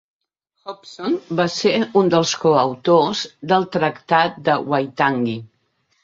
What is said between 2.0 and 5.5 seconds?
dels coautors del Tractat de Waitangi.